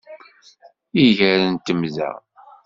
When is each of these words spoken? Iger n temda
Iger 1.05 1.39
n 1.51 1.55
temda 1.65 2.09